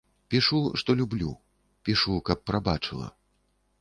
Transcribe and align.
Пішу, 0.33 0.61
што 0.81 0.95
люблю, 1.01 1.29
пішу, 1.91 2.17
каб 2.31 2.43
прабачыла. 2.51 3.07